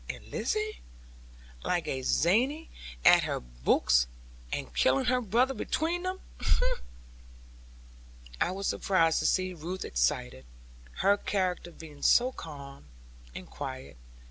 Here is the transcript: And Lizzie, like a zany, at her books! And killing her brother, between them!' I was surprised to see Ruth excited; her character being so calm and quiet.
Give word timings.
And 0.09 0.25
Lizzie, 0.31 0.81
like 1.63 1.87
a 1.87 2.01
zany, 2.01 2.71
at 3.05 3.21
her 3.25 3.39
books! 3.39 4.07
And 4.51 4.73
killing 4.73 5.05
her 5.05 5.21
brother, 5.21 5.53
between 5.53 6.01
them!' 6.01 6.21
I 8.41 8.49
was 8.49 8.65
surprised 8.65 9.19
to 9.19 9.27
see 9.27 9.53
Ruth 9.53 9.85
excited; 9.85 10.47
her 11.05 11.17
character 11.17 11.69
being 11.69 12.01
so 12.01 12.31
calm 12.31 12.85
and 13.35 13.47
quiet. 13.47 13.95